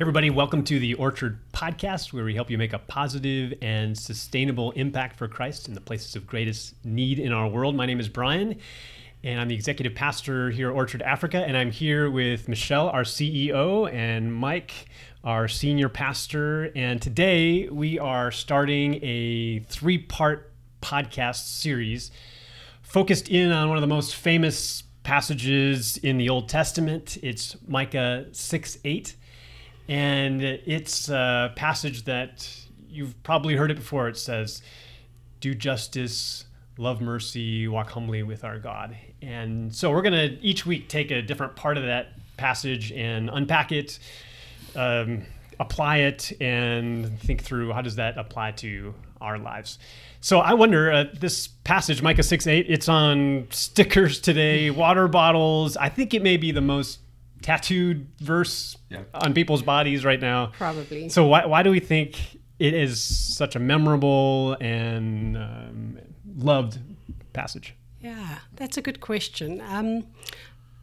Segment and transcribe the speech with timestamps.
[0.00, 4.70] everybody, welcome to the Orchard Podcast, where we help you make a positive and sustainable
[4.70, 7.76] impact for Christ in the places of greatest need in our world.
[7.76, 8.56] My name is Brian,
[9.22, 13.02] and I'm the executive pastor here at Orchard Africa, and I'm here with Michelle, our
[13.02, 14.86] CEO, and Mike,
[15.22, 16.72] our senior pastor.
[16.74, 22.10] And today we are starting a three part podcast series
[22.80, 27.18] focused in on one of the most famous passages in the Old Testament.
[27.22, 29.14] It's Micah 6 8.
[29.90, 32.48] And it's a passage that
[32.88, 34.06] you've probably heard it before.
[34.06, 34.62] It says,
[35.40, 36.44] Do justice,
[36.78, 38.96] love mercy, walk humbly with our God.
[39.20, 43.30] And so we're going to each week take a different part of that passage and
[43.30, 43.98] unpack it,
[44.76, 45.24] um,
[45.58, 49.80] apply it, and think through how does that apply to our lives.
[50.20, 55.76] So I wonder, uh, this passage, Micah 6 8, it's on stickers today, water bottles.
[55.76, 57.00] I think it may be the most
[57.42, 59.02] tattooed verse yeah.
[59.14, 60.52] on people's bodies right now.
[60.58, 61.08] Probably.
[61.08, 65.98] So why, why do we think it is such a memorable and um,
[66.36, 66.78] loved
[67.32, 67.74] passage?
[68.00, 69.62] Yeah, that's a good question.
[69.66, 70.06] Um,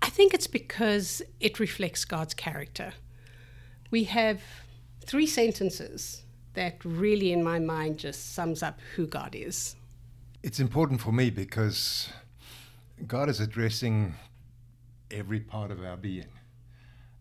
[0.01, 2.93] I think it's because it reflects God's character.
[3.89, 4.41] We have
[5.05, 9.75] three sentences that really, in my mind, just sums up who God is.
[10.43, 12.09] It's important for me because
[13.07, 14.15] God is addressing
[15.09, 16.27] every part of our being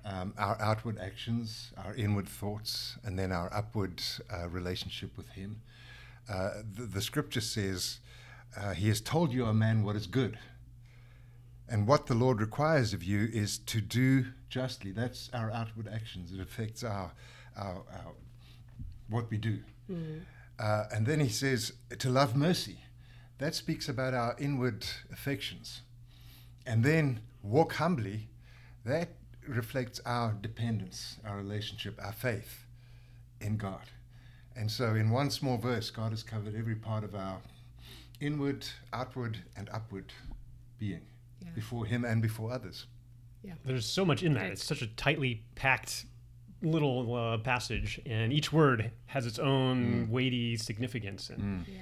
[0.07, 4.01] um, our outward actions, our inward thoughts, and then our upward
[4.33, 5.61] uh, relationship with Him.
[6.33, 7.99] Uh, the, the, scripture says,
[8.57, 10.39] uh, He has told you, a man, what is good.
[11.69, 14.93] And what the Lord requires of you is to do justly.
[14.93, 16.33] That's our outward actions.
[16.33, 17.11] It affects our,
[17.57, 18.13] our, our
[19.09, 19.59] what we do.
[19.91, 20.21] Mm.
[20.59, 22.79] and then He says to love mercy.
[23.39, 25.83] That speaks about our inward affections.
[26.65, 28.29] And then walk humbly.
[28.85, 29.09] That
[29.49, 32.65] reflects our dependence, our relationship, our faith
[33.41, 33.83] in God.
[34.57, 37.39] And so, in one small verse, God has covered every part of our
[38.21, 40.13] inward, outward, and upward
[40.79, 41.03] being
[41.43, 41.51] yeah.
[41.55, 42.87] before Him and before others.
[43.43, 43.53] Yeah.
[43.65, 44.47] There's so much in that.
[44.47, 46.07] It's such a tightly packed
[46.63, 50.11] little uh, passage, and each word has its own mm.
[50.11, 51.29] weighty significance.
[51.29, 51.69] And mm.
[51.69, 51.81] yeah.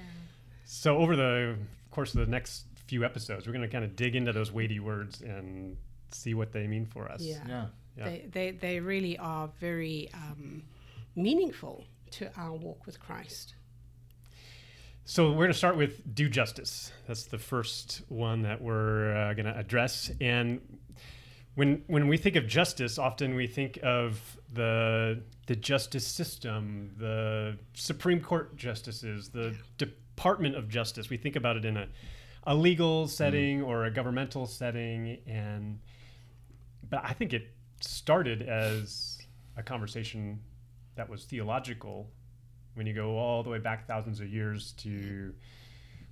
[0.65, 1.55] So, over the
[1.91, 4.79] course of the next few episodes, we're going to kind of dig into those weighty
[4.79, 5.77] words and
[6.11, 7.21] see what they mean for us.
[7.21, 7.37] Yeah.
[7.47, 7.65] yeah.
[7.97, 8.05] yeah.
[8.05, 10.63] They, they, they really are very um,
[11.15, 13.55] meaningful to our walk with Christ.
[15.07, 16.91] So we're going to start with do justice.
[17.07, 20.09] That's the first one that we're uh, going to address.
[20.19, 20.61] And
[21.53, 27.57] when when we think of justice, often we think of the the justice system, the
[27.75, 29.57] Supreme Court justices, the yeah.
[29.77, 31.09] Department of Justice.
[31.09, 31.87] We think about it in a
[32.47, 33.67] a legal setting mm.
[33.67, 35.79] or a governmental setting, and
[36.89, 37.49] but I think it
[37.81, 39.19] started as
[39.57, 40.39] a conversation
[40.95, 42.09] that was theological
[42.73, 45.33] when you go all the way back thousands of years to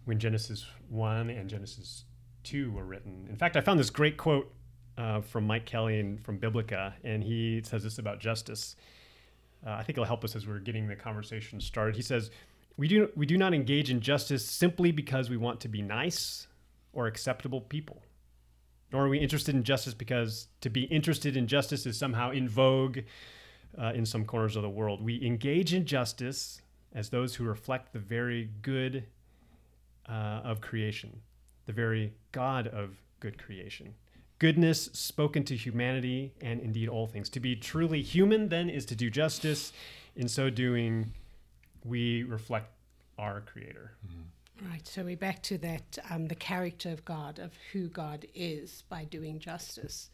[0.05, 2.05] when Genesis 1 and Genesis
[2.43, 3.27] 2 were written.
[3.29, 4.53] In fact, I found this great quote
[4.97, 8.75] uh, from Mike Kelly and from Biblica, and he says this about justice.
[9.65, 11.95] Uh, I think it'll help us as we're getting the conversation started.
[11.95, 12.31] He says,
[12.75, 16.47] we do, we do not engage in justice simply because we want to be nice
[16.91, 18.01] or acceptable people
[18.93, 22.47] nor are we interested in justice because to be interested in justice is somehow in
[22.47, 22.99] vogue
[23.77, 25.03] uh, in some corners of the world.
[25.03, 26.61] We engage in justice
[26.93, 29.05] as those who reflect the very good
[30.07, 31.21] uh, of creation,
[31.65, 33.95] the very God of good creation.
[34.37, 37.29] Goodness spoken to humanity and indeed all things.
[37.29, 39.73] To be truly human, then, is to do justice.
[40.15, 41.13] In so doing,
[41.83, 42.67] we reflect
[43.17, 43.93] our Creator.
[44.05, 44.21] Mm-hmm.
[44.69, 48.83] Right, so we're back to that um, the character of God, of who God is
[48.87, 50.09] by doing justice.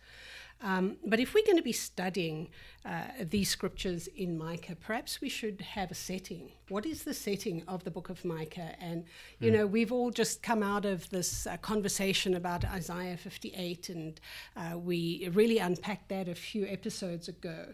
[0.61, 2.49] Um, but if we're going to be studying
[2.83, 6.51] uh, these scriptures in Micah, perhaps we should have a setting.
[6.67, 8.73] What is the setting of the book of Micah?
[8.79, 9.05] And,
[9.39, 9.55] you mm.
[9.55, 14.19] know, we've all just come out of this uh, conversation about Isaiah 58, and
[14.57, 17.73] uh, we really unpacked that a few episodes ago.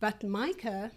[0.00, 0.92] But Micah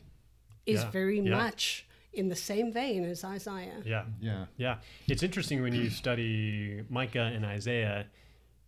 [0.66, 0.92] is yeah.
[0.92, 1.32] very yeah.
[1.32, 3.82] much in the same vein as Isaiah.
[3.86, 4.78] Yeah, yeah, yeah.
[5.08, 8.06] It's interesting when you study Micah and Isaiah,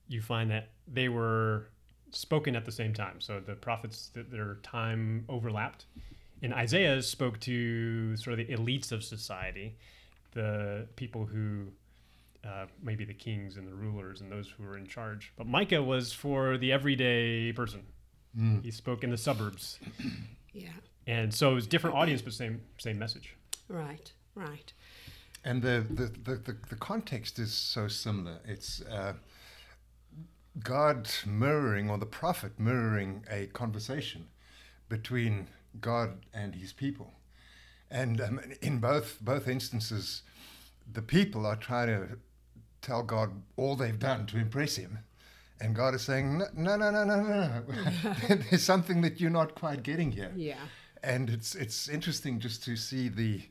[0.08, 1.70] you find that they were
[2.12, 3.22] spoken at the same time.
[3.22, 5.86] So the prophets, their time overlapped,
[6.42, 9.78] and Isaiah spoke to sort of the elites of society,
[10.34, 11.68] the people who.
[12.48, 15.34] Uh, maybe the kings and the rulers and those who were in charge.
[15.36, 17.82] But Micah was for the everyday person.
[18.40, 18.64] Mm.
[18.64, 19.80] He spoke in the suburbs.
[20.54, 20.70] yeah
[21.08, 23.36] and so it was different audience but same same message
[23.68, 24.74] right right
[25.44, 29.14] and the the, the, the, the context is so similar it's uh,
[30.64, 34.28] god mirroring or the prophet mirroring a conversation
[34.90, 35.48] between
[35.82, 37.14] God and His people,
[37.90, 40.24] and um, in both both instances,
[40.92, 42.18] the people are trying to
[42.82, 45.00] tell God all they've done to impress Him,
[45.60, 48.36] and God is saying, no, no, no, no, no, no.
[48.50, 50.32] There's something that you're not quite getting here.
[50.36, 50.60] Yeah.
[51.06, 53.42] And it's it's interesting just to see the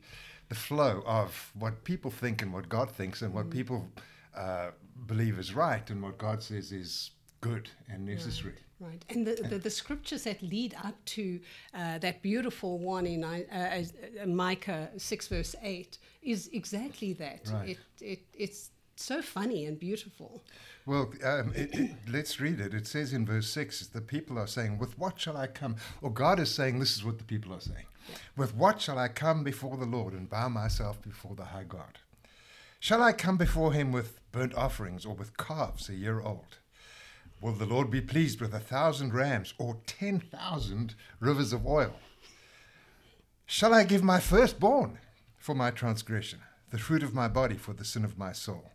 [0.49, 3.87] the flow of what people think and what God thinks and what people
[4.35, 4.71] uh,
[5.07, 7.11] believe is right and what God says is
[7.41, 8.55] good and necessary.
[8.79, 11.39] Right, and the, the, the, scriptures that lead up to
[11.73, 13.39] uh, that beautiful one in uh,
[14.21, 17.49] uh, Micah 6, verse 8, is exactly that.
[17.53, 17.69] Right.
[17.69, 18.71] It, it, it's
[19.03, 20.43] so funny and beautiful.
[20.85, 22.73] Well, um, it, it, let's read it.
[22.73, 25.75] It says in verse 6 the people are saying, With what shall I come?
[26.01, 27.85] Or God is saying, This is what the people are saying.
[28.09, 28.15] Yeah.
[28.37, 31.99] With what shall I come before the Lord and bow myself before the high God?
[32.79, 36.59] Shall I come before him with burnt offerings or with calves a year old?
[37.41, 41.95] Will the Lord be pleased with a thousand rams or ten thousand rivers of oil?
[43.45, 44.99] Shall I give my firstborn
[45.37, 46.39] for my transgression,
[46.71, 48.71] the fruit of my body for the sin of my soul?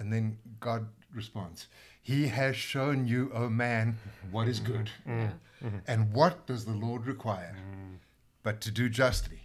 [0.00, 1.68] And then God responds,
[2.00, 3.98] He has shown you, O man,
[4.30, 4.90] what is good.
[5.06, 5.76] Mm-hmm.
[5.86, 7.54] And what does the Lord require?
[7.54, 7.98] Mm.
[8.42, 9.42] But to do justly,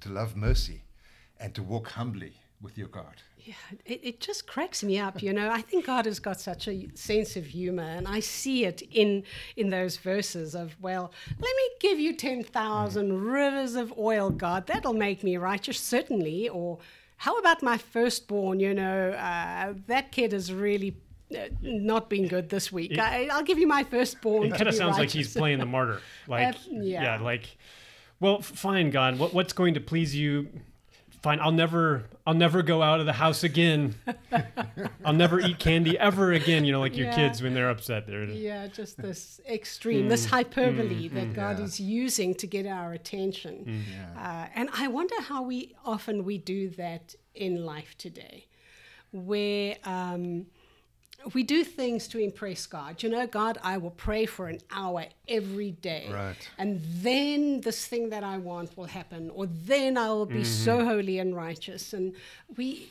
[0.00, 0.84] to love mercy,
[1.38, 2.32] and to walk humbly
[2.62, 3.16] with your God.
[3.44, 3.54] Yeah,
[3.84, 5.22] it, it just cracks me up.
[5.22, 8.64] You know, I think God has got such a sense of humor, and I see
[8.64, 9.22] it in
[9.56, 13.32] in those verses of, well, let me give you ten thousand mm.
[13.32, 14.66] rivers of oil, God.
[14.66, 16.48] That'll make me righteous, certainly.
[16.48, 16.78] Or
[17.20, 18.60] how about my firstborn?
[18.60, 20.96] You know, uh, that kid has really
[21.30, 22.92] uh, not been good this week.
[22.92, 24.46] It, I, will give you my firstborn.
[24.46, 25.14] It kind of sounds righteous.
[25.14, 26.00] like he's playing the martyr.
[26.26, 27.02] Like, uh, yeah.
[27.02, 27.58] yeah, like,
[28.20, 29.18] well, fine, God.
[29.18, 30.48] What, what's going to please you?
[31.22, 31.40] Fine.
[31.40, 33.94] I'll never, I'll never go out of the house again.
[35.04, 36.64] I'll never eat candy ever again.
[36.64, 37.16] You know, like your yeah.
[37.16, 38.06] kids when they're upset.
[38.06, 41.64] They're yeah, just this extreme, this mm, hyperbole mm, that mm, God yeah.
[41.64, 43.84] is using to get our attention.
[43.92, 44.18] Yeah.
[44.18, 48.46] Uh, and I wonder how we often we do that in life today,
[49.12, 49.76] where.
[49.84, 50.46] Um,
[51.34, 53.02] we do things to impress God.
[53.02, 56.08] You know, God, I will pray for an hour every day.
[56.12, 56.36] Right.
[56.58, 60.44] And then this thing that I want will happen, or then I will be mm-hmm.
[60.44, 61.92] so holy and righteous.
[61.92, 62.14] And
[62.56, 62.88] we,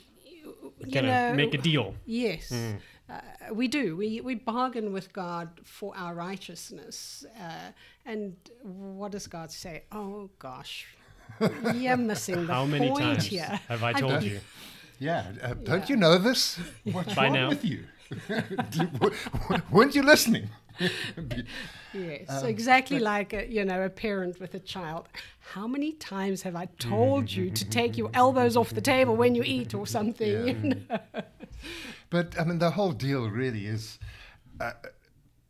[0.85, 1.95] you know, make a deal.
[2.05, 2.49] Yes.
[2.49, 2.77] Mm.
[3.09, 3.21] Uh,
[3.53, 3.97] we do.
[3.97, 7.25] We, we bargain with God for our righteousness.
[7.39, 7.71] Uh,
[8.05, 9.83] and what does God say?
[9.91, 10.85] Oh, gosh.
[11.73, 13.59] You're missing the How many point times here.
[13.67, 14.39] have I told I, you?
[14.99, 15.25] Yeah.
[15.41, 15.85] Uh, don't yeah.
[15.87, 16.59] you know this?
[16.91, 17.49] What's By wrong now.
[17.49, 17.83] with you?
[19.71, 20.49] Weren't you listening?
[21.93, 25.07] yes, um, exactly like a, you know a parent with a child.
[25.53, 29.35] How many times have I told you to take your elbows off the table when
[29.35, 30.31] you eat or something?
[30.31, 30.45] Yeah.
[30.45, 30.99] You know?
[32.09, 33.99] But I mean, the whole deal really is
[34.59, 34.71] uh,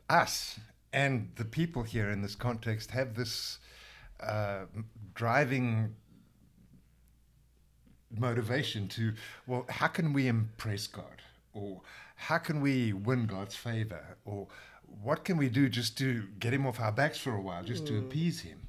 [0.09, 0.59] us
[0.91, 3.59] and the people here in this context have this
[4.21, 4.65] uh,
[5.13, 5.95] driving
[8.17, 9.13] motivation to
[9.47, 11.21] well, how can we impress God
[11.53, 11.81] or
[12.19, 14.17] how can we win God's favor?
[14.25, 14.47] Or
[15.01, 17.85] what can we do just to get him off our backs for a while, just
[17.85, 17.87] mm.
[17.87, 18.59] to appease him?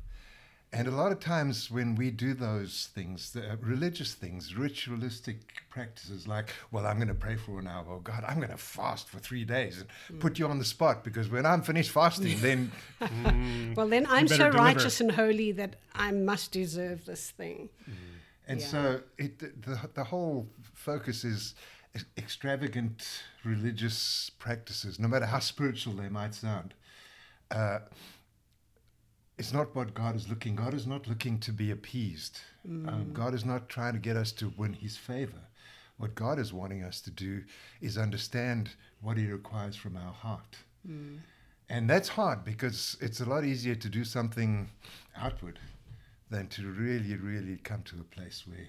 [0.72, 5.38] And a lot of times when we do those things, the religious things, ritualistic
[5.68, 8.56] practices like, well, I'm going to pray for an hour, or God, I'm going to
[8.56, 10.20] fast for three days and mm.
[10.20, 12.70] put you on the spot because when I'm finished fasting, then.
[13.00, 14.58] mm, well, then I'm so deliver.
[14.58, 17.68] righteous and holy that I must deserve this thing.
[17.90, 17.94] Mm.
[18.50, 18.66] And yeah.
[18.66, 21.54] so it, the, the whole focus is
[22.18, 23.06] extravagant
[23.44, 26.74] religious practices, no matter how spiritual they might sound,
[27.52, 27.78] uh,
[29.38, 30.56] it's not what God is looking.
[30.56, 32.40] God is not looking to be appeased.
[32.64, 32.88] Um, mm.
[32.88, 35.42] Um, God is not trying to get us to win His favor.
[35.96, 37.44] What God is wanting us to do
[37.80, 40.56] is understand what He requires from our heart.
[40.88, 41.20] Mm.
[41.68, 44.70] And that's hard because it's a lot easier to do something
[45.16, 45.60] outward
[46.30, 48.68] than to really, really come to a place where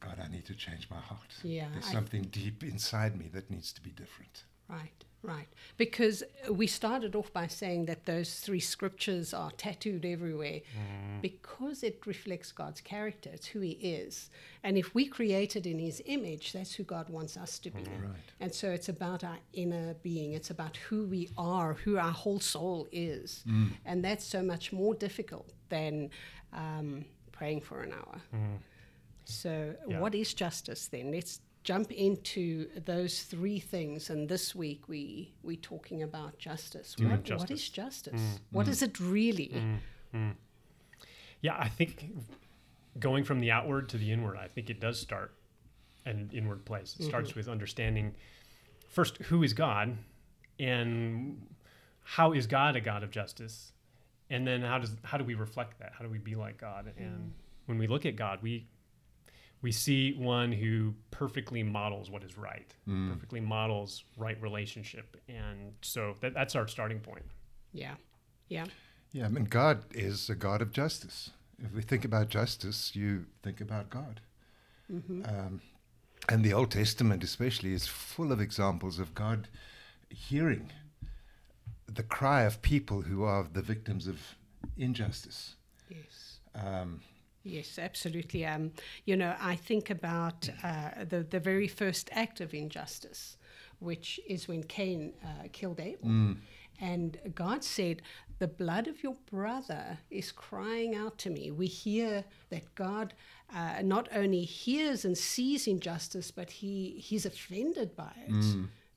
[0.00, 1.34] God, I need to change my heart.
[1.42, 4.44] Yeah, There's something deep inside me that needs to be different.
[4.68, 5.48] Right, right.
[5.76, 11.20] Because we started off by saying that those three scriptures are tattooed everywhere mm.
[11.20, 13.30] because it reflects God's character.
[13.32, 14.30] It's who He is.
[14.62, 17.82] And if we created in His image, that's who God wants us to be.
[17.82, 18.02] Mm.
[18.02, 18.16] Right.
[18.40, 22.40] And so it's about our inner being, it's about who we are, who our whole
[22.40, 23.44] soul is.
[23.48, 23.70] Mm.
[23.84, 26.10] And that's so much more difficult than
[26.52, 28.20] um, praying for an hour.
[28.34, 28.58] Mm.
[29.24, 29.98] So, yeah.
[29.98, 31.10] what is justice then?
[31.10, 34.08] Let's jump into those three things.
[34.08, 36.94] And this week we we're talking about justice.
[36.98, 37.40] Mm, what, justice.
[37.40, 38.20] what is justice?
[38.20, 38.70] Mm, what mm.
[38.70, 39.52] is it really?
[39.52, 39.78] Mm,
[40.14, 40.34] mm.
[41.40, 42.12] Yeah, I think
[43.00, 45.34] going from the outward to the inward, I think it does start
[46.06, 46.94] an inward place.
[46.94, 47.08] It mm-hmm.
[47.08, 48.14] starts with understanding
[48.88, 49.98] first who is God
[50.60, 51.42] and
[52.04, 53.72] how is God a God of justice,
[54.30, 55.92] and then how does how do we reflect that?
[55.98, 56.92] How do we be like God?
[56.96, 57.32] And
[57.66, 58.68] when we look at God, we
[59.66, 62.72] we see one who perfectly models what is right,
[63.10, 67.24] perfectly models right relationship, and so that, that's our starting point.
[67.72, 67.96] Yeah.
[68.48, 68.66] Yeah.
[69.10, 71.30] Yeah, I mean, God is a God of justice.
[71.58, 74.20] If we think about justice, you think about God.
[75.28, 75.60] Um,
[76.28, 79.48] and the Old Testament, especially, is full of examples of God
[80.10, 80.70] hearing
[81.92, 84.36] the cry of people who are the victims of
[84.76, 85.56] injustice.
[85.88, 86.38] Yes.
[86.54, 87.00] Um,
[87.46, 88.44] Yes, absolutely.
[88.44, 88.72] Um,
[89.04, 93.36] you know, I think about uh, the the very first act of injustice,
[93.78, 96.08] which is when Cain uh, killed Abel,
[96.80, 98.02] and God said,
[98.38, 103.14] "The blood of your brother is crying out to me." We hear that God
[103.54, 108.44] uh, not only hears and sees injustice, but he he's offended by it.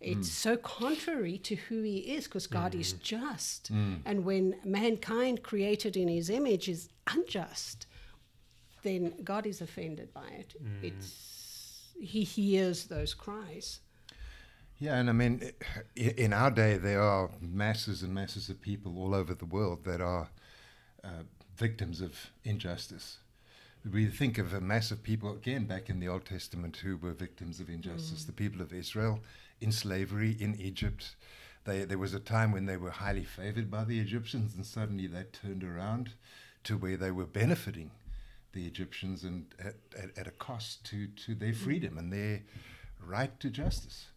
[0.01, 3.69] It's so contrary to who he is because God is just.
[4.05, 7.85] And when mankind created in his image is unjust,
[8.83, 10.55] then God is offended by it.
[10.81, 13.81] It's he hears those cries.
[14.77, 15.51] Yeah, and I mean,
[15.95, 19.99] in our day, there are masses and masses of people all over the world that
[19.99, 20.29] are
[21.03, 21.23] uh,
[21.57, 23.17] victims of injustice.
[23.89, 27.11] We think of a mass of people, again, back in the Old Testament, who were
[27.11, 28.23] victims of injustice.
[28.23, 29.19] The people of Israel
[29.59, 31.15] in slavery in Egypt.
[31.65, 35.07] They, there was a time when they were highly favored by the Egyptians, and suddenly
[35.07, 36.11] that turned around
[36.63, 37.91] to where they were benefiting
[38.53, 42.41] the Egyptians and at, at, at a cost to, to their freedom and their
[43.05, 44.07] right to justice.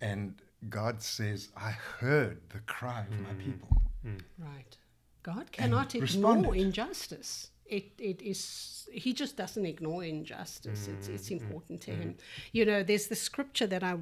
[0.00, 0.34] And
[0.68, 3.44] God says, I heard the cry of my mm.
[3.44, 3.82] people.
[4.04, 4.20] Mm.
[4.38, 4.76] Right.
[5.22, 6.60] God cannot ignore responded.
[6.60, 7.50] injustice.
[7.64, 10.86] It, it is he just doesn't ignore injustice.
[10.86, 11.44] It's it's mm-hmm.
[11.44, 12.00] important to mm-hmm.
[12.00, 12.16] him.
[12.52, 13.96] You know, there's the scripture that I uh,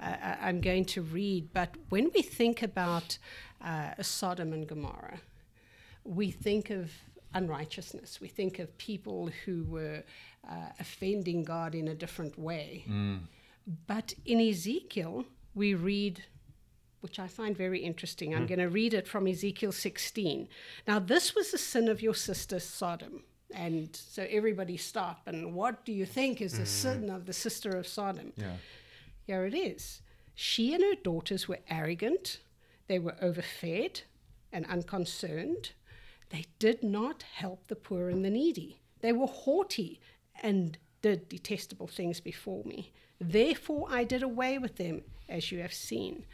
[0.00, 1.52] uh, I'm going to read.
[1.52, 3.18] But when we think about
[3.60, 5.18] uh, Sodom and Gomorrah,
[6.04, 6.92] we think of
[7.34, 8.20] unrighteousness.
[8.20, 10.02] We think of people who were
[10.48, 12.84] uh, offending God in a different way.
[12.88, 13.20] Mm.
[13.86, 16.24] But in Ezekiel, we read,
[17.00, 18.34] which I find very interesting.
[18.34, 18.48] I'm mm.
[18.48, 20.48] going to read it from Ezekiel 16.
[20.86, 23.24] Now, this was the sin of your sister Sodom.
[23.54, 25.22] And so everybody stop.
[25.26, 26.66] And what do you think is the mm.
[26.66, 28.32] sin of the sister of Sodom?
[28.36, 28.56] Yeah.
[29.26, 30.00] Here it is.
[30.34, 32.38] She and her daughters were arrogant,
[32.86, 34.04] they were overfed
[34.52, 35.72] and unconcerned.
[36.30, 38.80] They did not help the poor and the needy.
[39.00, 40.00] They were haughty
[40.42, 42.92] and did detestable things before me.
[43.20, 46.24] Therefore, I did away with them, as you have seen.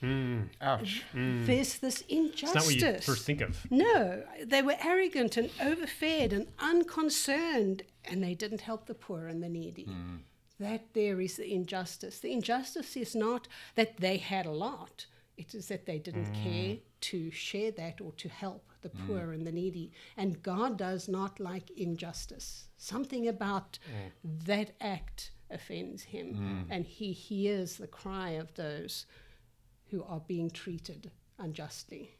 [0.00, 1.02] Hmm, ouch.
[1.12, 1.44] Hmm.
[1.44, 2.42] There's this injustice.
[2.42, 3.70] It's not what you first think of.
[3.70, 9.42] No, they were arrogant and overfed and unconcerned, and they didn't help the poor and
[9.42, 9.84] the needy.
[9.84, 10.16] Hmm.
[10.60, 12.18] That there is the injustice.
[12.18, 16.78] The injustice is not that they had a lot, it is that they didn't care
[17.00, 19.92] to share that or to help the poor and the needy.
[20.16, 22.68] And God does not like injustice.
[22.76, 23.78] Something about
[24.46, 29.06] that act offends him, and he hears the cry of those
[29.90, 32.10] who are being treated unjustly.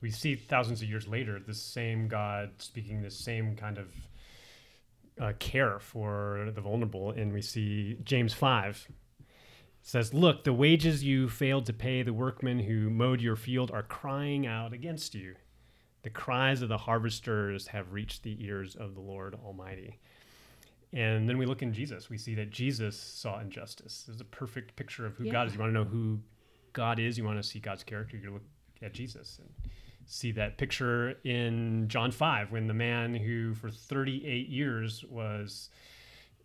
[0.00, 3.88] we see thousands of years later the same God speaking the same kind of
[5.20, 8.88] uh, care for the vulnerable, and we see James five
[9.82, 13.82] says, "Look, the wages you failed to pay the workmen who mowed your field are
[13.82, 15.34] crying out against you.
[16.02, 19.98] The cries of the harvesters have reached the ears of the Lord Almighty."
[20.92, 22.10] And then we look in Jesus.
[22.10, 24.04] We see that Jesus saw injustice.
[24.06, 25.54] This is a perfect picture of who God is.
[25.54, 26.18] You want to know who
[26.72, 27.16] God is.
[27.16, 28.16] You want to see God's character.
[28.16, 28.42] You look
[28.82, 29.48] at Jesus and
[30.06, 35.70] see that picture in John 5 when the man who for 38 years was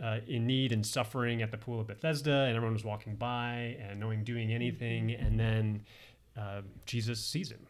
[0.03, 3.77] uh, in need and suffering at the pool of Bethesda and everyone was walking by
[3.81, 5.83] and knowing doing anything and then
[6.37, 7.65] uh, Jesus sees him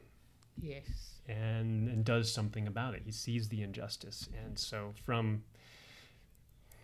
[0.61, 1.14] Yes.
[1.27, 3.01] And, and does something about it.
[3.05, 4.29] He sees the injustice.
[4.45, 5.43] And so from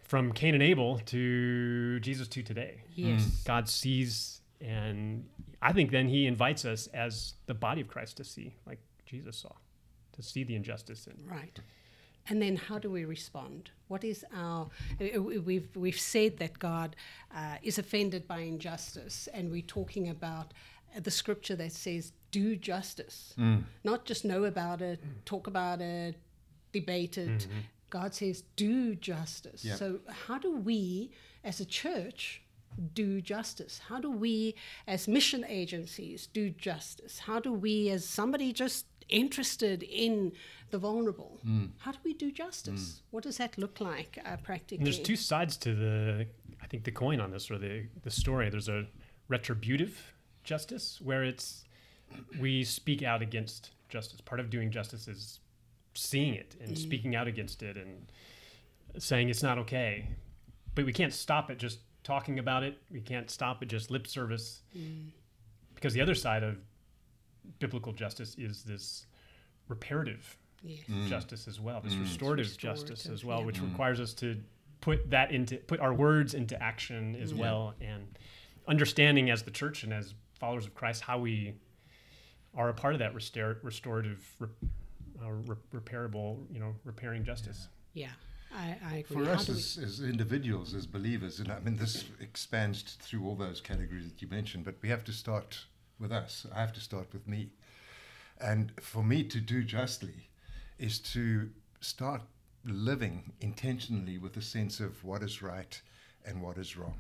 [0.04, 3.44] from Cain and Abel to Jesus to today, Yes.
[3.46, 5.26] God sees, and
[5.62, 9.38] I think then He invites us as the body of Christ to see, like Jesus
[9.38, 9.54] saw,
[10.14, 11.08] to see the injustice.
[11.08, 11.58] And Right.
[12.28, 13.72] And then how do we respond?
[13.88, 14.70] What is our.
[15.00, 16.96] we- We've, we've said that God
[17.34, 20.54] uh, is offended by injustice, and we're talking about
[20.96, 23.34] uh, the scripture that says, do justice.
[23.38, 23.64] Mm.
[23.84, 26.16] Not just know about it, talk about it,
[26.72, 27.30] debate it.
[27.30, 27.60] Mm-hmm.
[27.90, 29.66] God says, do justice.
[29.66, 29.78] Yep.
[29.78, 31.12] So, how do we
[31.44, 32.42] as a church
[32.94, 33.82] do justice?
[33.90, 34.56] How do we
[34.88, 37.20] as mission agencies do justice?
[37.20, 40.32] How do we, as somebody just interested in
[40.70, 41.70] the vulnerable, mm.
[41.80, 42.82] how do we do justice?
[42.82, 43.02] Mm.
[43.12, 44.78] What does that look like uh, practically?
[44.78, 46.28] And there's two sides to the,
[46.62, 48.50] I think, the coin on this or the, the story.
[48.50, 48.86] There's a
[49.28, 50.14] retributive
[50.46, 51.66] justice where it's
[52.40, 54.22] we speak out against justice.
[54.22, 55.40] Part of doing justice is
[55.94, 56.78] seeing it and mm.
[56.78, 58.12] speaking out against it and
[59.02, 60.08] saying it's not okay.
[60.76, 62.78] But we can't stop it just talking about it.
[62.90, 64.62] We can't stop it just lip service.
[64.78, 65.10] Mm.
[65.76, 66.58] Because the other side of
[67.60, 69.06] biblical justice is this
[69.68, 70.82] reparative Yes.
[70.88, 71.08] Mm.
[71.08, 73.46] justice as well, this restorative, justice as well, yeah.
[73.46, 74.38] which requires us to
[74.80, 78.20] put that into put our words into action as well, and
[78.68, 81.56] understanding as the church and as followers of Christ how we
[82.56, 84.50] are a part of that restor- restorative, re-
[85.24, 87.68] uh, re- repairable, you know, repairing justice.
[87.94, 88.10] Yeah,
[88.54, 89.18] I, I agree.
[89.18, 92.82] For How us do we- as, as individuals, as believers, and I mean, this expands
[93.00, 95.66] through all those categories that you mentioned, but we have to start
[96.00, 96.46] with us.
[96.54, 97.50] I have to start with me.
[98.40, 100.30] And for me to do justly
[100.80, 102.22] is to start
[102.66, 105.80] living intentionally with a sense of what is right
[106.26, 107.00] and what is wrong.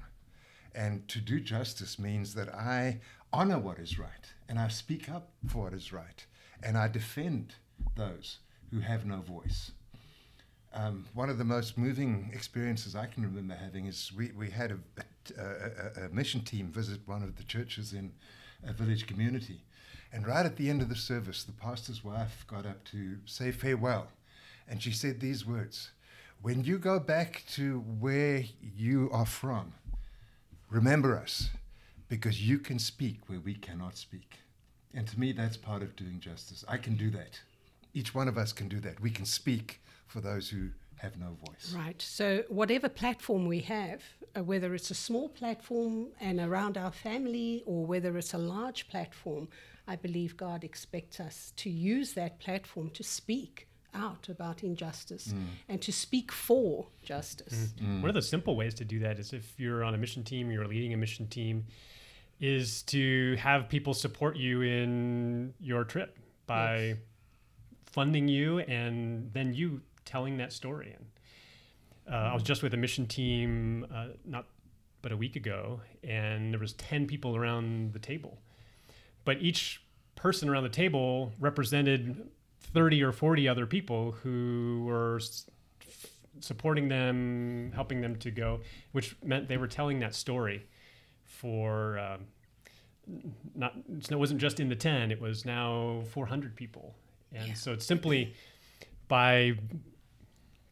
[0.73, 3.01] And to do justice means that I
[3.33, 6.25] honor what is right and I speak up for what is right
[6.63, 7.55] and I defend
[7.95, 8.39] those
[8.71, 9.71] who have no voice.
[10.73, 14.71] Um, one of the most moving experiences I can remember having is we, we had
[14.71, 14.77] a,
[15.37, 18.13] a, a, a mission team visit one of the churches in
[18.65, 19.63] a village community.
[20.13, 23.51] And right at the end of the service, the pastor's wife got up to say
[23.51, 24.07] farewell.
[24.67, 25.91] And she said these words
[26.41, 29.73] When you go back to where you are from,
[30.69, 31.49] remember us,
[32.11, 34.39] because you can speak where we cannot speak.
[34.93, 36.65] And to me, that's part of doing justice.
[36.67, 37.39] I can do that.
[37.93, 38.99] Each one of us can do that.
[38.99, 41.73] We can speak for those who have no voice.
[41.73, 42.01] Right.
[42.01, 44.03] So, whatever platform we have,
[44.35, 48.89] uh, whether it's a small platform and around our family or whether it's a large
[48.89, 49.47] platform,
[49.87, 55.45] I believe God expects us to use that platform to speak out about injustice mm.
[55.69, 57.73] and to speak for justice.
[57.79, 57.99] Mm.
[57.99, 58.01] Mm.
[58.01, 60.51] One of the simple ways to do that is if you're on a mission team,
[60.51, 61.65] you're leading a mission team,
[62.41, 66.17] is to have people support you in your trip
[66.47, 66.97] by Yes.
[67.85, 70.95] funding you and then you telling that story.
[70.97, 71.05] And
[72.11, 74.47] uh, I was just with a mission team uh, not
[75.03, 78.39] but a week ago, and there was ten people around the table,
[79.25, 79.81] but each
[80.15, 82.29] person around the table represented
[82.73, 85.19] 30 or 40 other people who were
[86.39, 88.59] supporting them, helping them to go,
[88.91, 90.63] which meant they were telling that story
[91.31, 92.25] for um,
[93.07, 96.93] n- not, it wasn't just in the 10, it was now 400 people.
[97.33, 97.53] And Yeah.
[97.53, 98.33] so it's simply
[99.07, 99.53] by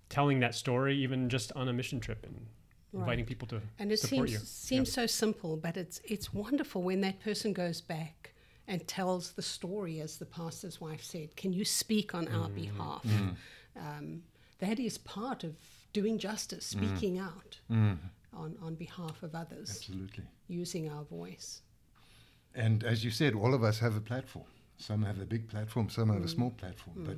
[0.09, 2.45] telling that story, even just on a mission trip and
[2.93, 4.45] inviting people to And it support seems you.
[4.45, 8.33] seems so simple, but it's it's wonderful when that person goes back
[8.67, 11.35] and tells the story, as the pastor's wife said.
[11.35, 13.05] Can you speak on our behalf?
[13.75, 14.23] Um,
[14.59, 15.55] that is part of
[15.93, 20.23] doing justice, speaking out on, on behalf of others, Absolutely.
[20.49, 21.61] Using our voice.
[22.55, 24.45] And as you said, all of us have a platform.
[24.77, 27.17] Some have a big platform, some have a small platform, but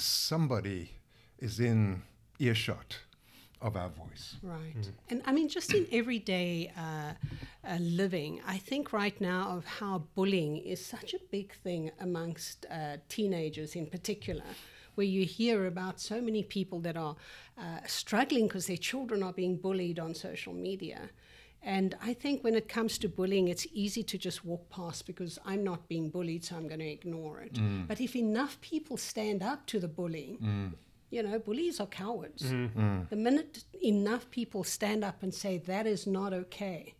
[0.00, 0.92] somebody
[1.38, 2.02] is in
[2.38, 2.96] earshot
[3.60, 4.36] of our voice.
[4.42, 4.90] Right.
[5.10, 7.14] And I mean, just in everyday uh,
[7.68, 12.66] uh, living, I think right now of how bullying is such a big thing amongst
[12.70, 14.44] uh, teenagers in particular,
[14.94, 17.16] where you hear about so many people that are
[17.58, 21.10] uh, struggling because their children are being bullied on social media.
[21.62, 25.38] And I think when it comes to bullying, it's easy to just walk past because
[25.44, 27.58] I'm not being bullied, so I'm going to ignore it.
[27.88, 30.38] But if enough people stand up to the bullying,
[31.10, 32.42] you know, bullies are cowards.
[33.10, 36.94] The minute enough people stand up and say that is not okay,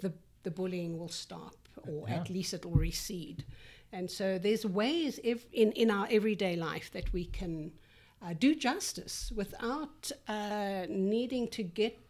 [0.00, 1.54] the the bullying will stop,
[1.88, 3.44] or at least it will recede.
[3.92, 7.72] And so there's ways ev- in in our everyday life that we can
[8.20, 12.01] uh, do justice without uh, needing to get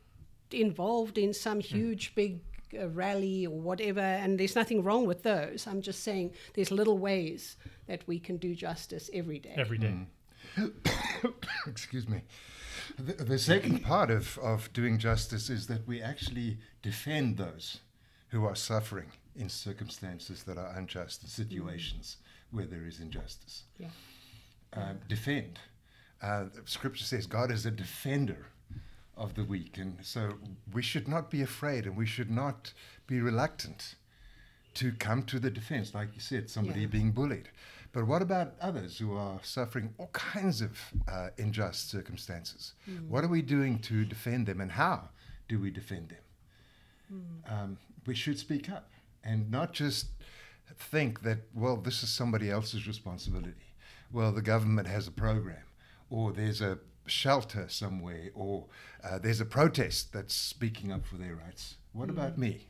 [0.54, 2.40] involved in some huge big
[2.78, 4.00] uh, rally or whatever.
[4.00, 5.66] And there's nothing wrong with those.
[5.66, 9.54] I'm just saying there's little ways that we can do justice every day.
[9.56, 9.94] every day.
[11.66, 12.22] Excuse me.
[12.98, 17.80] The, the second part of, of doing justice is that we actually defend those
[18.28, 22.16] who are suffering in circumstances that are unjust, in situations
[22.50, 23.64] where there is injustice.
[23.78, 23.88] Yeah.
[24.74, 25.58] Uh, defend.
[26.22, 28.46] Uh, scripture says God is a defender
[29.16, 29.78] of the weak.
[29.78, 30.34] and so
[30.72, 32.72] we should not be afraid and we should not
[33.06, 33.94] be reluctant
[34.74, 36.86] to come to the defense, like you said, somebody Yeah.
[36.86, 37.50] being bullied.
[37.92, 42.72] But what about others who are suffering all kinds of uh, unjust circumstances?
[43.06, 45.10] What are we doing to defend them, and how
[45.46, 47.24] do we defend them?
[47.46, 48.88] Um, we should speak up
[49.22, 50.06] and not just
[50.78, 53.74] think that, well, this is somebody else's responsibility.
[54.10, 55.64] Well, the government has a program,
[56.08, 58.66] or there's a shelter somewhere, or
[59.02, 61.76] uh, there's a protest that's speaking up for their rights.
[61.92, 62.68] What about me?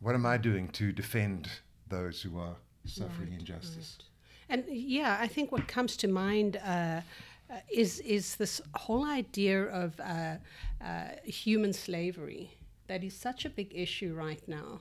[0.00, 1.48] What am I doing to defend
[1.88, 3.98] those who are suffering Right, injustice?
[3.98, 4.06] right.
[4.48, 7.02] And yeah, I think what comes to mind uh,
[7.50, 10.36] uh, is is this whole idea of uh,
[10.84, 12.50] uh, human slavery
[12.86, 14.80] that is such a big issue right now.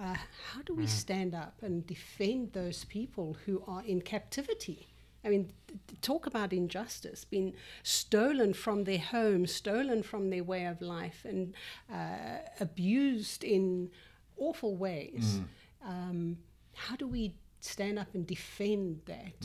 [0.00, 0.14] Uh,
[0.52, 4.86] how do we stand up and defend those people who are in captivity?
[5.28, 5.52] I mean,
[6.00, 11.54] talk about injustice, being stolen from their home, stolen from their way of life, and
[11.92, 13.90] uh, abused in
[14.38, 15.40] awful ways.
[15.84, 16.38] Um,
[16.74, 19.40] how do we stand up and defend that?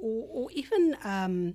[0.00, 1.54] Or, or even, um,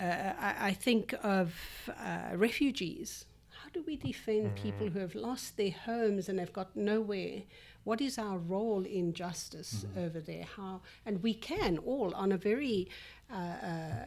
[0.00, 1.54] uh, I, I think of
[1.90, 3.26] uh, refugees.
[3.72, 7.42] How do we defend people who have lost their homes and have got nowhere?
[7.84, 10.44] What is our role in justice over there?
[10.56, 12.90] How and we can all on a very
[13.32, 14.04] uh, uh,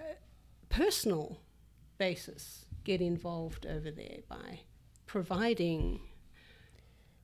[0.69, 1.39] personal
[1.97, 4.59] basis get involved over there by
[5.07, 5.99] providing.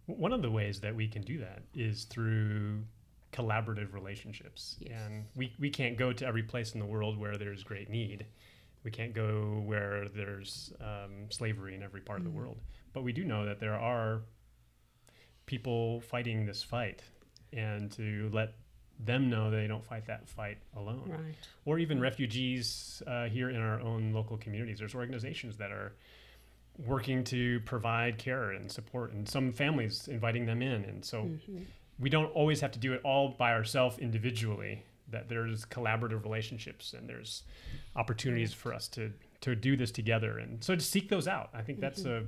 [0.08, 2.80] One of the ways that we can do that is through
[3.32, 4.77] collaborative relationships.
[4.80, 4.99] Yes.
[5.06, 8.25] And we, we can't go to every place in the world where there's great need.
[8.84, 12.58] We can't go where there's um, slavery in every part of the world.
[12.94, 14.22] But we do know that there are
[15.46, 17.02] people fighting this fight
[17.54, 18.54] and to let
[19.04, 21.36] them know they don't fight that fight alone Right.
[21.65, 24.80] or even refugees uh, here in our own local communities.
[24.80, 25.94] There's organizations that are
[26.86, 30.86] working to provide care and support, and some families inviting them in.
[30.86, 31.30] And so
[32.00, 34.84] we don't always have to do it all by ourselves individually.
[35.12, 37.43] That there's collaborative relationships and there's
[37.95, 40.39] opportunities for us to to do this together.
[40.39, 41.82] And so to seek those out, I think mm-hmm.
[41.82, 42.24] that's a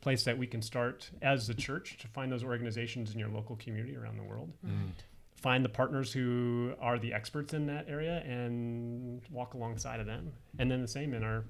[0.00, 3.56] place that we can start as a church to find those organizations in your local
[3.56, 4.52] community around the world.
[4.64, 4.76] Mm-hmm.
[4.76, 4.88] Mm-hmm.
[5.34, 10.32] Find the partners who are the experts in that area and walk alongside of them.
[10.58, 11.44] And then the same in our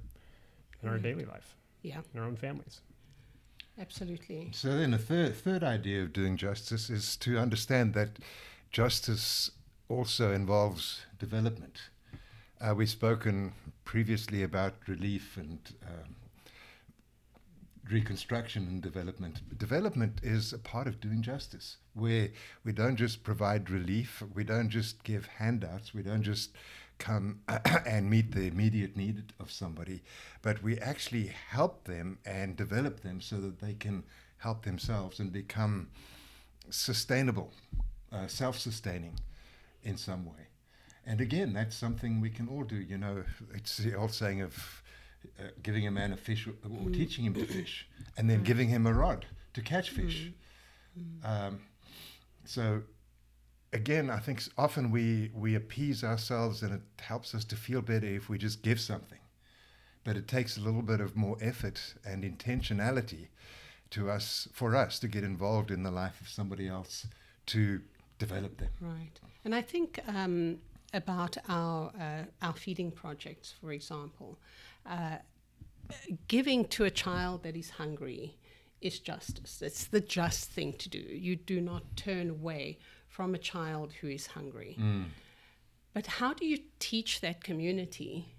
[0.83, 1.57] in our daily life.
[1.83, 2.81] Yeah, in our own families.
[3.81, 4.51] Absolutely.
[4.53, 8.19] So then, the third third idea of doing justice is to understand that
[8.71, 9.51] justice
[9.90, 11.81] also involves development.
[12.61, 13.53] Uh, we've spoken
[13.85, 16.14] previously about relief and um,
[17.90, 19.40] reconstruction and development.
[19.59, 22.29] Development is a part of doing justice, where
[22.64, 26.50] we don't just provide relief, we don't just give handouts, we don't just
[26.98, 27.40] come
[27.87, 30.03] and meet the immediate need of somebody,
[30.40, 34.05] but we actually help them and develop them so that they can
[34.37, 35.88] help themselves and become
[36.68, 37.53] sustainable,
[38.12, 39.18] uh, self sustaining
[39.83, 40.49] in some way.
[41.07, 42.77] And again, that's something we can all do.
[42.77, 44.83] You know, it's the old saying of
[45.38, 48.69] uh, giving a man a fish or, or teaching him to fish, and then giving
[48.69, 50.31] him a rod to catch fish.
[51.25, 51.61] Um,
[52.45, 52.83] so,
[53.73, 58.07] again, I think often we, we appease ourselves and it helps us to feel better
[58.07, 59.19] if we just give something.
[60.05, 63.29] But it takes a little bit of more effort and intentionality
[63.90, 67.07] to us for us to get involved in the life of somebody else
[67.47, 67.81] to
[68.20, 68.70] develop them.
[68.80, 69.16] Right.
[69.44, 70.59] And I think um,
[70.94, 74.38] about our, uh, our feeding projects, for example,
[74.87, 75.18] uh,
[76.28, 78.37] giving to a child that is hungry
[78.80, 79.62] is justice.
[79.62, 81.04] It's the just thing to do.
[81.28, 82.78] You do not turn away
[83.09, 84.78] from a child who is hungry.
[85.92, 88.35] But how do you teach that community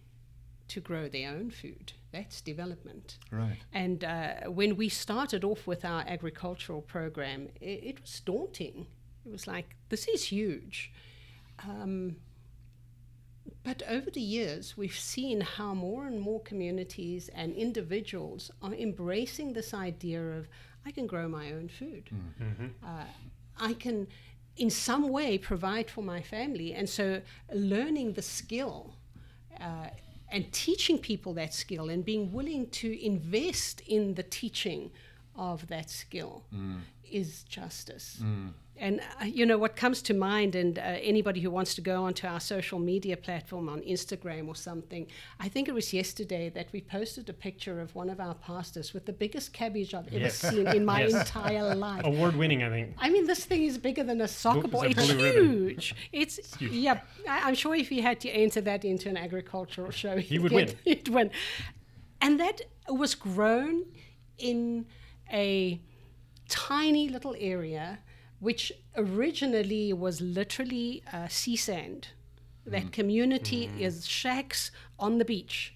[0.70, 1.94] to grow their own food?
[2.12, 3.18] That's development.
[3.32, 3.58] Right.
[3.74, 8.88] And uh, when we started off with our agricultural program, it, it was daunting.
[9.26, 10.92] It was like, this is huge.
[11.68, 12.16] Um,
[13.64, 19.54] but over the years, we've seen how more and more communities and individuals are embracing
[19.54, 20.48] this idea of
[20.86, 22.10] I can grow my own food.
[22.84, 23.04] Uh,
[23.60, 24.08] I can,
[24.58, 26.74] in some way, provide for my family.
[26.74, 27.22] And so,
[27.54, 28.96] learning the skill
[29.60, 29.90] uh,
[30.30, 34.90] and teaching people that skill and being willing to invest in the teaching
[35.36, 36.44] of that skill
[37.12, 38.22] is justice.
[38.78, 42.06] And uh, you know what comes to mind, and uh, anybody who wants to go
[42.06, 45.06] onto our social media platform on Instagram or something,
[45.40, 48.92] I think it was yesterday that we posted a picture of one of our pastors
[48.92, 50.38] with the biggest cabbage I've ever Yes.
[50.40, 51.14] seen in my Yes.
[51.14, 52.02] entire life.
[52.06, 54.82] award winning i think I mean, this thing is bigger than a soccer ball.
[54.84, 55.96] it's a It's blue huge.
[56.12, 57.02] It's, yeah.
[57.30, 60.52] I, I'm sure if he had to enter that into an agricultural show, He would
[60.52, 60.76] get- win.
[60.86, 61.30] He'd win.
[62.20, 63.84] And that was grown
[64.40, 64.86] in
[65.32, 65.80] a
[66.52, 68.00] tiny little area,
[68.40, 72.10] which originally was literally uh, sea sand.
[72.66, 75.74] That community is shacks on the beach.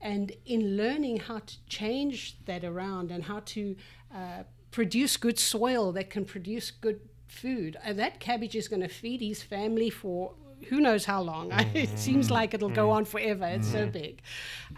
[0.00, 3.76] And in learning how to change that around and how to
[4.12, 8.88] uh, produce good soil that can produce good food, uh, that cabbage is going to
[8.88, 10.32] feed his family for
[10.68, 11.52] who knows how long.
[11.74, 13.46] it seems like it'll go on forever.
[13.46, 14.22] It's so big.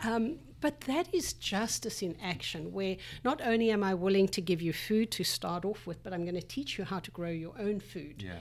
[0.05, 4.61] Um, but that is justice in action, where not only am I willing to give
[4.63, 7.31] you food to start off with, but I'm going to teach you how to grow
[7.31, 8.41] your own food Yeah.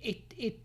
[0.00, 0.60] it it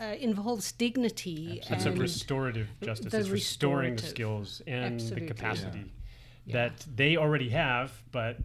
[0.00, 1.62] uh, involves dignity.
[1.70, 3.12] It's a restorative justice.
[3.12, 5.28] the It's restoring the skills and Absolutely.
[5.28, 5.92] the capacity
[6.44, 6.52] Yeah.
[6.58, 8.36] that they already have, but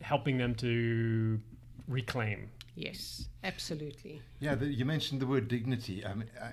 [0.00, 1.40] helping them to
[1.88, 2.48] reclaim.
[2.74, 4.20] yes, absolutely.
[4.40, 6.04] Yeah, the, you mentioned the word dignity.
[6.06, 6.52] I mean, I,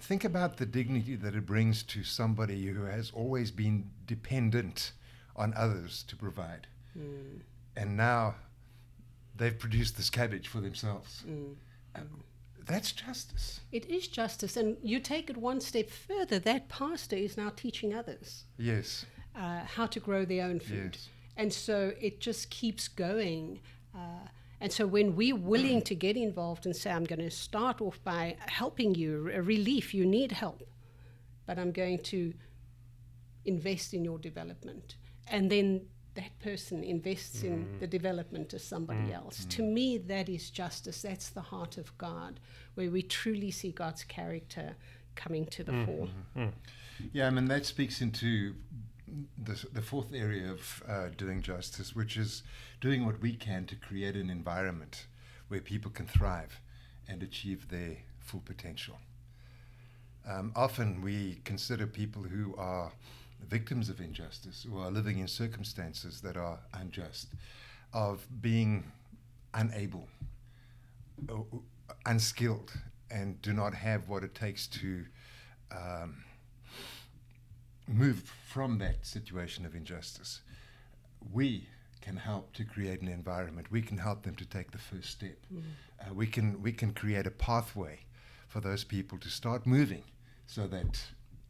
[0.00, 4.92] think about the dignity that it brings to somebody who has always been dependent
[5.36, 6.66] on others to provide.
[7.76, 8.34] And now
[9.36, 11.24] they've produced this cabbage for themselves.
[11.94, 12.24] Um,
[12.66, 13.60] that's justice.
[13.70, 16.38] It is justice, and you take it one step further.
[16.40, 19.06] That pastor is now teaching others Yes.
[19.36, 21.08] uh, how to grow their own food, Yes.
[21.36, 23.60] and so it just keeps going.
[23.94, 24.26] Uh,
[24.60, 28.02] and so when we're willing to get involved and say, "I'm going to start off
[28.04, 30.62] by helping you, a relief, you need help,
[31.46, 32.34] but I'm going to
[33.44, 34.96] invest in your development,"
[35.28, 37.80] and then that person invests in mm.
[37.80, 39.14] the development of somebody mm.
[39.14, 39.44] else.
[39.44, 39.50] Mm.
[39.50, 41.02] To me, that is justice.
[41.02, 42.40] That's the heart of God,
[42.74, 44.74] where we truly see God's character
[45.14, 46.08] coming to the fore.
[47.12, 48.54] Yeah, I mean, that speaks into
[49.42, 52.42] the, the fourth area of uh, doing justice, which is
[52.80, 55.06] doing what we can to create an environment
[55.48, 56.60] where people can thrive
[57.08, 58.98] and achieve their full potential.
[60.28, 62.92] Um, often we consider people who are
[63.48, 67.28] victims of injustice, who are living in circumstances that are unjust,
[67.94, 68.84] of being
[69.54, 70.08] unable,
[71.30, 71.36] uh,
[72.04, 72.72] unskilled,
[73.10, 75.04] and do not have what it takes to
[75.70, 76.24] um,
[77.88, 80.40] move from that situation of injustice.
[81.32, 81.68] We
[82.00, 83.70] can help to create an environment.
[83.70, 85.36] We can help them to take the first step.
[86.00, 88.00] Uh, we can we can create a pathway
[88.46, 90.04] for those people to start moving,
[90.46, 91.00] so that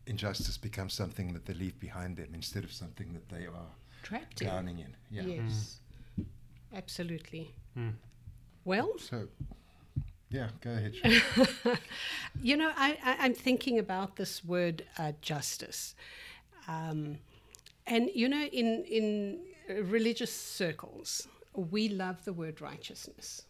[0.06, 3.68] injustice becomes something that they leave behind them instead of something that they are
[4.02, 4.48] Trapped in.
[4.48, 4.96] drowning in.
[5.10, 5.22] Yeah.
[5.24, 5.80] Yes,
[6.74, 7.50] absolutely.
[7.76, 7.92] Mm.
[8.64, 9.28] Well, So,
[10.30, 10.94] yeah, go ahead.
[12.42, 15.94] You know, I, I, I'm thinking about this word uh, justice.
[16.68, 17.18] Um,
[17.86, 19.40] and, you know, in, in
[19.84, 23.42] religious circles, we love the word righteousness.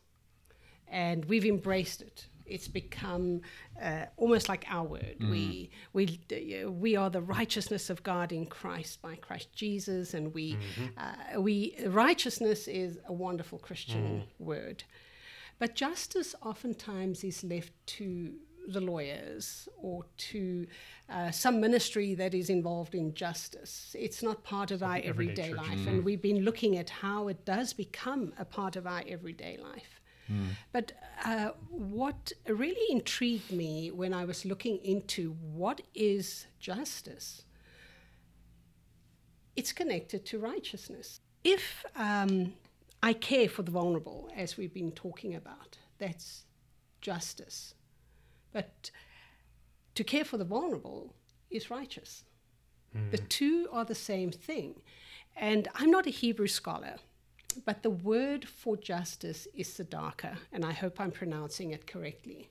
[0.86, 2.26] And we've embraced it.
[2.46, 3.42] It's become
[3.82, 5.16] uh, almost like our word.
[5.20, 10.14] We, we, uh, we are the righteousness of God in Christ by Christ Jesus.
[10.14, 10.56] And we,
[10.96, 14.84] uh, we, righteousness is a wonderful Christian word.
[15.58, 18.32] But justice oftentimes is left to
[18.68, 20.66] the lawyers or to
[21.08, 23.96] uh, some ministry that is involved in justice.
[23.98, 25.86] It's not part of our everyday everyday life.
[25.86, 30.00] And we've been looking at how it does become a part of our everyday life.
[30.72, 30.92] But
[31.24, 37.44] uh, what really intrigued me when I was looking into what is justice,
[39.56, 41.20] it's connected to righteousness.
[41.44, 42.52] If um,
[43.02, 46.44] I care for the vulnerable, as we've been talking about, that's
[47.00, 47.74] justice.
[48.52, 48.90] But
[49.94, 51.14] to care for the vulnerable
[51.50, 52.24] is righteous.
[52.92, 53.10] Hmm.
[53.10, 54.80] The two are the same thing.
[55.36, 56.96] And I'm not a Hebrew scholar,
[57.64, 62.48] but the word for justice is tzedakah, and I hope I'm pronouncing it correctly.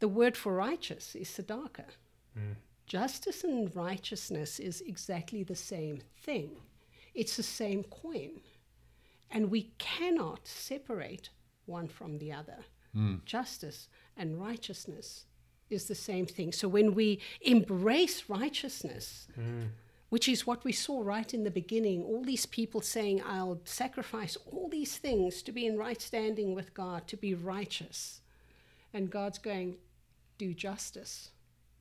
[0.00, 1.90] The word for righteous is tzedakah.
[2.34, 2.52] Hmm.
[2.86, 6.50] Justice and righteousness is exactly the same thing.
[7.14, 8.40] It's the same coin.
[9.30, 11.30] And we cannot separate
[11.66, 12.58] one from the other.
[12.92, 13.16] Hmm.
[13.24, 15.24] Justice and righteousness
[15.70, 16.52] is the same thing.
[16.52, 19.64] So when we embrace righteousness, hmm.
[20.08, 24.36] which is what we saw right in the beginning, all these people saying, I'll sacrifice
[24.50, 28.20] all these things to be in right standing with God, to be righteous.
[28.92, 29.76] And God's going,
[30.38, 31.30] do justice.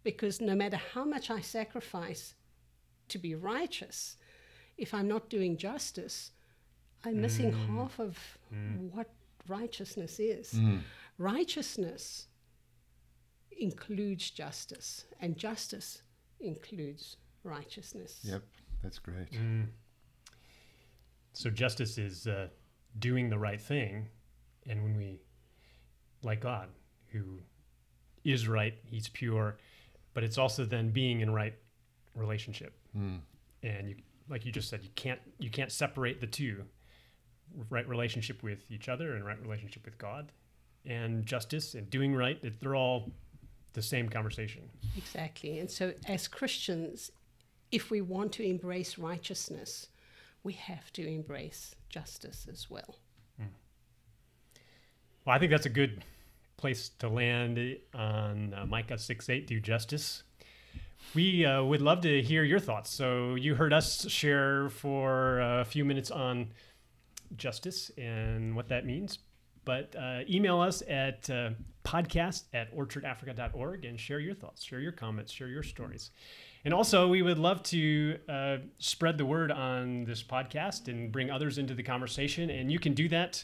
[0.03, 2.33] Because no matter how much I sacrifice
[3.09, 4.17] to be righteous,
[4.77, 6.31] if I'm not doing justice,
[7.05, 7.77] I'm missing hmm.
[7.77, 8.17] half of
[8.49, 8.87] hmm.
[8.91, 9.09] what
[9.47, 10.53] righteousness is.
[11.17, 12.27] Righteousness
[13.59, 16.01] includes justice, and justice
[16.39, 18.19] includes righteousness.
[18.23, 18.43] yep,
[18.81, 19.27] that's great.
[21.33, 22.47] So justice is uh,
[22.99, 24.07] doing the right thing,
[24.67, 25.19] and when we,
[26.23, 26.69] like God,
[27.07, 27.39] who
[28.23, 29.57] is right, He's pure,
[30.13, 31.53] but it's also then being in right
[32.15, 32.73] relationship.
[32.95, 33.95] And you,
[34.29, 36.63] like you just said, you can't you can't separate the two.
[37.69, 40.31] Right relationship with each other and right relationship with God,
[40.85, 42.39] and justice and doing right.
[42.59, 43.11] They're all
[43.73, 44.69] the same conversation.
[44.97, 45.59] Exactly.
[45.59, 47.11] And so, as Christians,
[47.71, 49.87] if we want to embrace righteousness,
[50.43, 52.97] we have to embrace justice as well.
[55.25, 56.03] Well, I think that's a good
[56.57, 60.23] place to land on uh, Micah 6 8, do justice.
[61.13, 62.89] We uh, would love to hear your thoughts.
[62.89, 66.47] So, you heard us share for a few minutes on
[67.37, 69.19] justice and what that means.
[69.65, 71.51] But uh, email us at uh,
[71.83, 76.11] podcast at orchardafrica.org and share your thoughts, share your comments, share your stories.
[76.65, 81.29] And also, we would love to uh, spread the word on this podcast and bring
[81.29, 82.49] others into the conversation.
[82.49, 83.43] And you can do that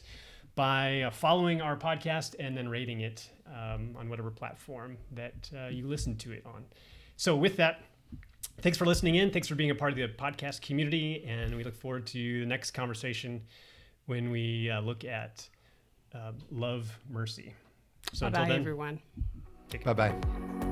[0.56, 5.68] by uh, following our podcast and then rating it um, on whatever platform that uh,
[5.68, 6.64] you listen to it on.
[7.18, 7.82] So, with that,
[8.62, 9.32] thanks for listening in.
[9.32, 11.26] Thanks for being a part of the podcast community.
[11.28, 13.42] And we look forward to the next conversation
[14.06, 15.48] when we uh, look at
[16.14, 17.54] uh, love mercy.
[18.14, 19.00] So, bye bye, everyone.
[19.84, 20.66] Bye bye.